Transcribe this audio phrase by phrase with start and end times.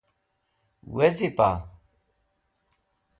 [0.95, 1.47] Weziba?